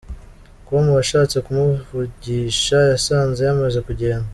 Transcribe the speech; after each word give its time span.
com 0.65 0.81
washatse 0.97 1.37
kumuvugisha 1.45 2.77
yasanze 2.91 3.39
yamaze 3.49 3.79
kugenda. 3.87 4.27